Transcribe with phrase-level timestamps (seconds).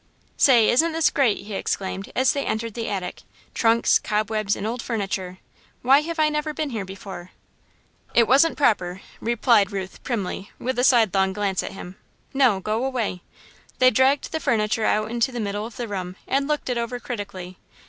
[0.35, 3.21] "Say, isn't this great!" he exclaimed, as they entered the attic.
[3.53, 5.37] "Trunks, cobwebs, and old furniture!
[5.83, 7.29] Why have I never been here before?"
[8.15, 11.97] "It wasn't proper," replied Ruth, primly, with a sidelong glance at him.
[12.33, 13.21] "No, go away!"
[13.77, 16.99] They dragged the furniture out into the middle of the room and looked it over
[16.99, 17.59] critically.